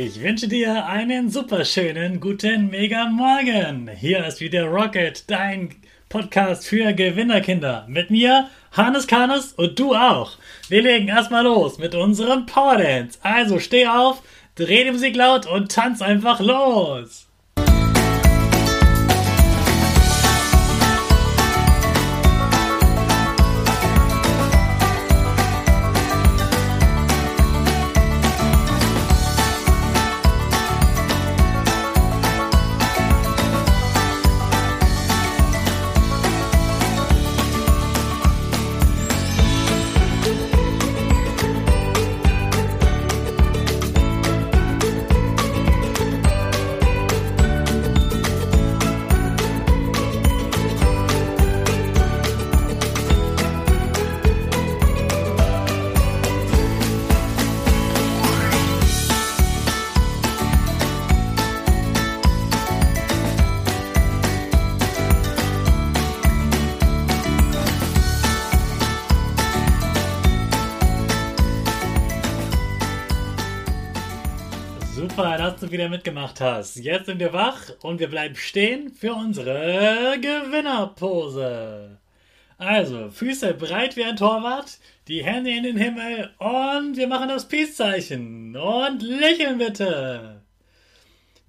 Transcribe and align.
Ich 0.00 0.22
wünsche 0.22 0.46
dir 0.46 0.86
einen 0.86 1.28
superschönen 1.28 2.20
guten 2.20 2.70
Mega 2.70 3.06
Morgen. 3.06 3.90
Hier 3.98 4.24
ist 4.24 4.40
wieder 4.40 4.66
Rocket, 4.66 5.28
dein 5.28 5.74
Podcast 6.08 6.68
für 6.68 6.92
Gewinnerkinder. 6.92 7.84
Mit 7.88 8.08
mir, 8.08 8.48
Hannes 8.70 9.08
Kanes 9.08 9.54
und 9.54 9.76
du 9.76 9.96
auch. 9.96 10.38
Wir 10.68 10.82
legen 10.82 11.08
erstmal 11.08 11.42
los 11.42 11.78
mit 11.78 11.96
unserem 11.96 12.46
Power 12.46 12.76
Dance. 12.76 13.18
Also 13.24 13.58
steh 13.58 13.88
auf, 13.88 14.22
dreh 14.54 14.84
die 14.84 14.92
Musik 14.92 15.16
laut 15.16 15.46
und 15.46 15.72
tanz 15.72 16.00
einfach 16.00 16.38
los. 16.38 17.27
Super, 75.18 75.36
dass 75.36 75.58
du 75.58 75.72
wieder 75.72 75.88
mitgemacht 75.88 76.40
hast. 76.40 76.76
Jetzt 76.76 77.06
sind 77.06 77.18
wir 77.18 77.32
wach 77.32 77.70
und 77.82 77.98
wir 77.98 78.08
bleiben 78.08 78.36
stehen 78.36 78.92
für 78.92 79.14
unsere 79.14 80.16
Gewinnerpose. 80.20 81.98
Also, 82.56 83.10
Füße 83.10 83.54
breit 83.54 83.96
wie 83.96 84.04
ein 84.04 84.14
Torwart, 84.14 84.78
die 85.08 85.24
Hände 85.24 85.50
in 85.50 85.64
den 85.64 85.76
Himmel 85.76 86.30
und 86.38 86.96
wir 86.96 87.08
machen 87.08 87.30
das 87.30 87.48
Peace-Zeichen. 87.48 88.54
Und 88.54 89.02
lächeln 89.02 89.58
bitte. 89.58 90.42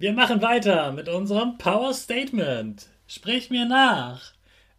Wir 0.00 0.14
machen 0.14 0.42
weiter 0.42 0.90
mit 0.90 1.08
unserem 1.08 1.56
Power 1.56 1.94
Statement. 1.94 2.88
Sprich 3.06 3.50
mir 3.50 3.66
nach. 3.66 4.32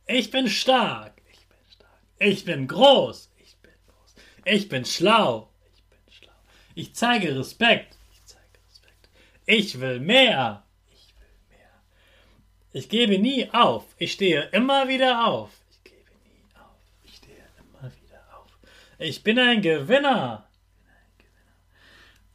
Ich 0.05 0.31
bin 0.31 0.50
stark. 0.50 1.14
Ich 1.31 1.48
bin 1.48 1.59
stark. 1.70 2.02
Ich 2.20 2.44
bin 2.44 2.67
groß. 2.67 3.31
Ich 3.42 3.55
bin 3.55 3.72
groß. 3.88 4.16
Ich 4.44 4.67
bin 4.67 4.83
schlau. 4.83 5.50
Ich 5.72 5.83
bin 5.89 6.14
schlau. 6.14 6.36
Ich 6.76 6.94
zeige 6.94 7.39
Respekt. 7.39 8.01
Ich 9.54 9.82
will 9.82 10.00
mehr. 10.00 10.64
Ich 10.94 11.14
will 11.20 11.58
mehr. 11.58 11.74
Ich 12.72 12.88
gebe 12.88 13.20
nie 13.20 13.50
auf. 13.52 13.84
Ich 13.98 14.14
stehe 14.14 14.44
immer 14.54 14.88
wieder 14.88 15.28
auf. 15.28 15.50
Ich 15.70 15.84
gebe 15.84 16.10
nie 16.24 16.56
auf. 16.56 16.78
Ich 17.04 17.16
stehe 17.18 17.44
immer 17.60 17.92
wieder 17.92 18.22
auf. 18.34 18.48
Ich 18.98 19.24
bin 19.24 19.38
ein 19.38 19.62
Gewinner. 19.62 20.48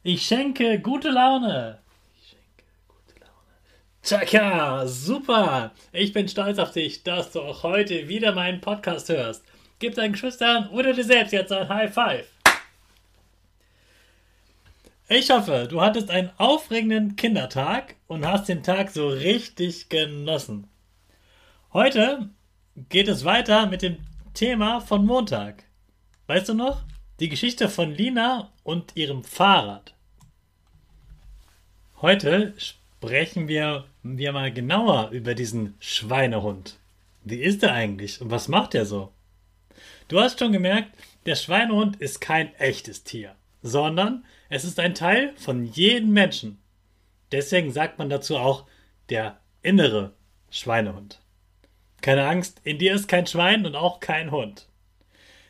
Ich 0.03 0.27
schenke 0.27 0.79
gute 0.79 1.09
Laune. 1.09 1.79
Ich 2.21 2.29
schenke 2.29 2.65
gute 2.87 3.19
Laune. 3.19 3.57
Tschakka, 4.03 4.85
super. 4.85 5.71
Ich 5.93 6.13
bin 6.13 6.29
stolz 6.29 6.59
auf 6.59 6.71
dich, 6.71 7.01
dass 7.01 7.31
du 7.31 7.41
auch 7.41 7.63
heute 7.63 8.07
wieder 8.07 8.31
meinen 8.31 8.61
Podcast 8.61 9.09
hörst. 9.09 9.43
Gib 9.79 9.95
deinen 9.95 10.11
Geschwistern 10.11 10.69
oder 10.69 10.93
dir 10.93 11.03
selbst 11.03 11.31
jetzt 11.31 11.51
ein 11.51 11.67
High 11.67 11.91
Five. 11.91 12.27
Ich 15.09 15.29
hoffe, 15.29 15.67
du 15.69 15.79
hattest 15.79 16.09
einen 16.09 16.31
aufregenden 16.35 17.15
Kindertag 17.15 17.95
und 18.07 18.25
hast 18.25 18.49
den 18.49 18.61
Tag 18.61 18.89
so 18.89 19.07
richtig 19.07 19.87
genossen. 19.87 20.67
Heute 21.71 22.29
geht 22.89 23.07
es 23.07 23.23
weiter 23.23 23.67
mit 23.67 23.83
dem 23.83 23.99
Thema 24.33 24.81
von 24.81 25.05
Montag. 25.05 25.63
Weißt 26.27 26.49
du 26.49 26.53
noch? 26.53 26.83
Die 27.21 27.29
Geschichte 27.29 27.69
von 27.69 27.91
Lina 27.91 28.51
und 28.63 28.97
ihrem 28.97 29.23
Fahrrad. 29.23 29.95
Heute 32.01 32.53
sprechen 32.57 33.47
wir, 33.47 33.85
wir 34.03 34.33
mal 34.33 34.51
genauer 34.51 35.11
über 35.11 35.35
diesen 35.35 35.75
Schweinehund. 35.79 36.79
Wie 37.23 37.41
ist 37.41 37.63
er 37.63 37.71
eigentlich 37.71 38.19
und 38.19 38.29
was 38.29 38.49
macht 38.49 38.75
er 38.75 38.85
so? 38.85 39.13
Du 40.09 40.19
hast 40.19 40.39
schon 40.39 40.51
gemerkt, 40.51 40.91
der 41.25 41.35
Schweinehund 41.35 41.95
ist 41.95 42.19
kein 42.19 42.53
echtes 42.55 43.05
Tier, 43.05 43.35
sondern 43.61 44.25
es 44.49 44.63
ist 44.63 44.79
ein 44.79 44.95
Teil 44.95 45.33
von 45.37 45.65
jedem 45.65 46.11
Menschen. 46.11 46.59
Deswegen 47.31 47.71
sagt 47.71 47.99
man 47.99 48.09
dazu 48.09 48.37
auch 48.37 48.65
der 49.09 49.39
innere 49.61 50.13
Schweinehund. 50.49 51.19
Keine 52.01 52.27
Angst, 52.27 52.61
in 52.63 52.77
dir 52.77 52.93
ist 52.93 53.07
kein 53.07 53.27
Schwein 53.27 53.65
und 53.65 53.75
auch 53.75 53.99
kein 53.99 54.31
Hund. 54.31 54.67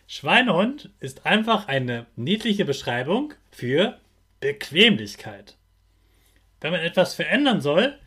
Schweinehund 0.08 0.90
ist 1.00 1.26
einfach 1.26 1.68
eine 1.68 2.06
niedliche 2.16 2.66
Beschreibung 2.66 3.34
für 3.52 4.00
Bequemlichkeit. 4.40 5.58
Wenn 6.62 6.72
man 6.72 6.82
etwas 6.82 7.14
verändern 7.14 7.62
soll 7.62 7.98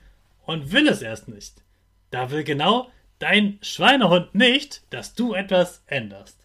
und 0.46 0.72
will 0.72 0.88
es 0.88 1.02
erst 1.02 1.28
nicht, 1.28 1.62
da 2.10 2.30
will 2.30 2.42
genau 2.42 2.90
dein 3.18 3.58
Schweinehund 3.60 4.34
nicht, 4.34 4.82
dass 4.90 5.14
du 5.14 5.34
etwas 5.34 5.84
änderst. 5.86 6.38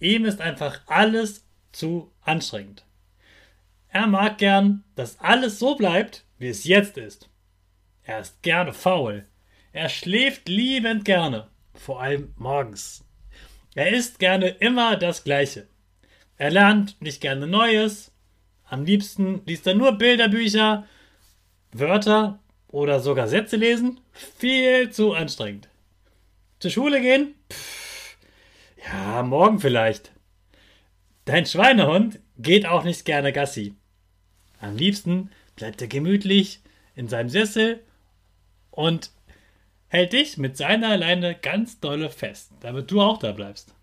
Ihm 0.00 0.24
ist 0.24 0.40
einfach 0.40 0.80
alles 0.86 1.44
zu 1.72 2.12
anstrengend. 2.20 2.84
Er 3.88 4.06
mag 4.06 4.38
gern, 4.38 4.84
dass 4.94 5.20
alles 5.20 5.58
so 5.58 5.74
bleibt, 5.74 6.24
wie 6.38 6.48
es 6.48 6.64
jetzt 6.64 6.96
ist. 6.96 7.28
Er 8.04 8.20
ist 8.20 8.42
gerne 8.42 8.72
faul. 8.72 9.26
Er 9.72 9.88
schläft 9.88 10.48
liebend 10.48 11.04
gerne, 11.04 11.48
vor 11.74 12.02
allem 12.02 12.34
morgens. 12.36 13.04
Er 13.74 13.90
isst 13.90 14.18
gerne 14.18 14.48
immer 14.48 14.96
das 14.96 15.24
Gleiche. 15.24 15.66
Er 16.36 16.50
lernt 16.50 17.00
nicht 17.00 17.20
gerne 17.20 17.46
Neues. 17.46 18.12
Am 18.64 18.84
liebsten 18.84 19.42
liest 19.46 19.66
er 19.66 19.74
nur 19.74 19.92
Bilderbücher, 19.92 20.86
Wörter 21.72 22.40
oder 22.68 23.00
sogar 23.00 23.28
Sätze 23.28 23.56
lesen. 23.56 24.00
Viel 24.12 24.90
zu 24.90 25.12
anstrengend. 25.12 25.68
Zur 26.58 26.70
Schule 26.70 27.00
gehen? 27.00 27.34
Pff, 27.50 28.16
ja, 28.84 29.22
morgen 29.22 29.60
vielleicht. 29.60 30.12
Dein 31.24 31.46
Schweinehund 31.46 32.18
geht 32.36 32.66
auch 32.66 32.82
nicht 32.82 33.04
gerne 33.04 33.32
Gassi. 33.32 33.74
Am 34.60 34.76
liebsten 34.76 35.30
bleibt 35.54 35.80
er 35.80 35.86
gemütlich 35.86 36.60
in 36.96 37.08
seinem 37.08 37.28
Sessel 37.28 37.84
und 38.70 39.12
hält 39.86 40.14
dich 40.14 40.36
mit 40.36 40.56
seiner 40.56 40.96
Leine 40.96 41.36
ganz 41.36 41.78
dolle 41.78 42.10
fest, 42.10 42.50
damit 42.60 42.90
du 42.90 43.00
auch 43.00 43.18
da 43.18 43.32
bleibst. 43.32 43.74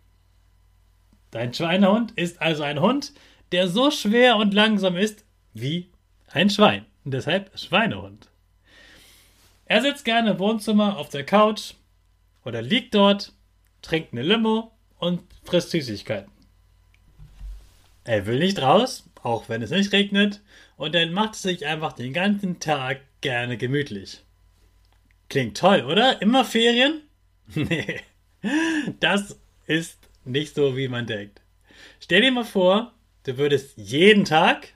Dein 1.31 1.53
Schweinehund 1.53 2.11
ist 2.11 2.41
also 2.41 2.63
ein 2.63 2.81
Hund, 2.81 3.13
der 3.51 3.67
so 3.67 3.89
schwer 3.89 4.35
und 4.35 4.53
langsam 4.53 4.97
ist 4.97 5.23
wie 5.53 5.89
ein 6.27 6.49
Schwein. 6.49 6.85
Und 7.05 7.11
deshalb 7.13 7.57
Schweinehund. 7.57 8.29
Er 9.65 9.81
sitzt 9.81 10.03
gerne 10.03 10.31
im 10.31 10.39
Wohnzimmer 10.39 10.97
auf 10.97 11.09
der 11.09 11.25
Couch 11.25 11.73
oder 12.43 12.61
liegt 12.61 12.95
dort, 12.95 13.33
trinkt 13.81 14.11
eine 14.11 14.23
Limo 14.23 14.71
und 14.97 15.21
frisst 15.43 15.69
Süßigkeiten. 15.69 16.38
Er 18.09 18.25
will 18.25 18.39
nicht 18.39 18.59
raus, 18.59 19.07
auch 19.21 19.49
wenn 19.49 19.61
es 19.61 19.69
nicht 19.69 19.93
regnet, 19.93 20.41
und 20.77 20.95
dann 20.95 21.13
macht 21.13 21.35
es 21.35 21.43
sich 21.43 21.67
einfach 21.67 21.93
den 21.93 22.11
ganzen 22.11 22.59
Tag 22.59 23.01
gerne 23.21 23.55
gemütlich. 23.55 24.23
Klingt 25.29 25.55
toll, 25.55 25.83
oder? 25.83 26.19
Immer 26.19 26.43
Ferien? 26.43 27.03
nee, 27.53 28.01
das 28.99 29.39
ist 29.67 29.99
nicht 30.25 30.55
so, 30.55 30.75
wie 30.75 30.87
man 30.87 31.05
denkt. 31.05 31.43
Stell 31.99 32.21
dir 32.21 32.31
mal 32.31 32.45
vor, 32.45 32.93
du 33.25 33.37
würdest 33.37 33.77
jeden 33.77 34.25
Tag 34.25 34.73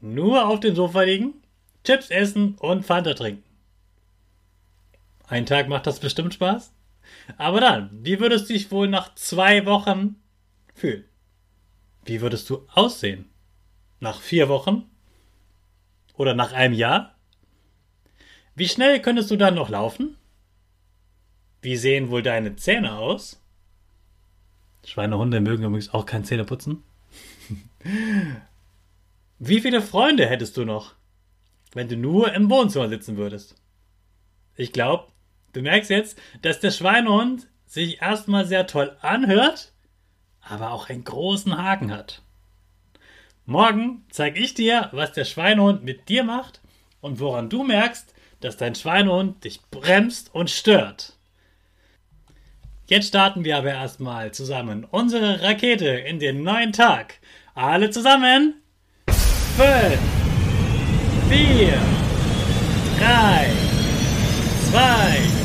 nur 0.00 0.46
auf 0.46 0.60
dem 0.60 0.76
Sofa 0.76 1.02
liegen, 1.02 1.34
Chips 1.82 2.10
essen 2.10 2.54
und 2.60 2.86
Fanta 2.86 3.14
trinken. 3.14 3.42
Ein 5.26 5.46
Tag 5.46 5.66
macht 5.66 5.88
das 5.88 5.98
bestimmt 5.98 6.34
Spaß. 6.34 6.72
Aber 7.38 7.60
dann, 7.60 7.90
wie 8.04 8.20
würdest 8.20 8.48
du 8.48 8.52
dich 8.52 8.70
wohl 8.70 8.86
nach 8.86 9.16
zwei 9.16 9.66
Wochen 9.66 10.14
fühlen? 10.76 11.07
Wie 12.08 12.20
würdest 12.20 12.50
du 12.50 12.66
aussehen? 12.74 13.30
Nach 14.00 14.20
vier 14.20 14.48
Wochen? 14.48 14.90
Oder 16.14 16.34
nach 16.34 16.52
einem 16.52 16.74
Jahr? 16.74 17.14
Wie 18.54 18.68
schnell 18.68 19.00
könntest 19.00 19.30
du 19.30 19.36
dann 19.36 19.54
noch 19.54 19.68
laufen? 19.68 20.16
Wie 21.62 21.76
sehen 21.76 22.10
wohl 22.10 22.22
deine 22.22 22.56
Zähne 22.56 22.92
aus? 22.92 23.40
Schweinehunde 24.84 25.40
mögen 25.40 25.64
übrigens 25.64 25.92
auch 25.92 26.06
kein 26.06 26.24
Zähneputzen. 26.24 26.82
Wie 29.38 29.60
viele 29.60 29.82
Freunde 29.82 30.26
hättest 30.26 30.56
du 30.56 30.64
noch? 30.64 30.98
wenn 31.74 31.88
du 31.88 31.96
nur 31.96 32.32
im 32.32 32.50
Wohnzimmer 32.50 32.88
sitzen 32.88 33.16
würdest. 33.16 33.54
Ich 34.56 34.72
glaube, 34.72 35.08
du 35.52 35.62
merkst 35.62 35.90
jetzt, 35.90 36.18
dass 36.42 36.60
der 36.60 36.70
Schweinehund 36.70 37.48
sich 37.66 38.00
erstmal 38.00 38.46
sehr 38.46 38.66
toll 38.66 38.96
anhört, 39.00 39.72
aber 40.48 40.72
auch 40.72 40.88
einen 40.88 41.04
großen 41.04 41.56
Haken 41.56 41.92
hat. 41.92 42.22
Morgen 43.46 44.04
zeige 44.10 44.40
ich 44.40 44.54
dir, 44.54 44.88
was 44.92 45.12
der 45.12 45.24
Schweinehund 45.24 45.82
mit 45.82 46.08
dir 46.08 46.22
macht 46.22 46.60
und 47.00 47.20
woran 47.20 47.48
du 47.48 47.64
merkst, 47.64 48.14
dass 48.40 48.56
dein 48.56 48.74
Schweinehund 48.74 49.44
dich 49.44 49.62
bremst 49.70 50.34
und 50.34 50.50
stört. 50.50 51.14
Jetzt 52.86 53.08
starten 53.08 53.44
wir 53.44 53.58
aber 53.58 53.70
erstmal 53.70 54.32
zusammen 54.32 54.84
unsere 54.84 55.42
Rakete 55.42 55.88
in 55.88 56.18
den 56.18 56.42
neuen 56.42 56.72
Tag. 56.72 57.18
Alle 57.54 57.90
zusammen. 57.90 58.62
5, 59.06 59.98
4, 61.28 61.78
3, 62.98 63.50
2, 64.70 65.38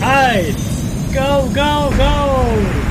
1, 0.00 1.14
go, 1.14 1.48
go, 1.52 1.90
go! 1.96 2.83